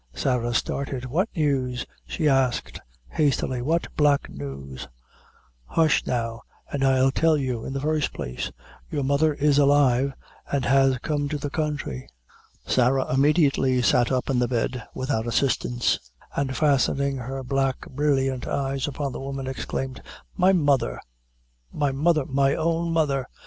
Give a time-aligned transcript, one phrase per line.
[0.15, 1.05] Sarah started.
[1.05, 4.87] "What news," she asked, hastily "what black news?"
[5.75, 8.51] "Husth, now, an' I'll tell you; in the first place,
[8.89, 10.13] your mother is alive,
[10.51, 12.09] an' has come to the counthry."
[12.65, 15.99] Sarah immediately sat up in the bed, without assistance,
[16.35, 20.01] and fastening her black, brilliant eyes upon the woman, exclaimed
[20.35, 20.99] "My mother
[21.71, 23.27] my mother my own mother!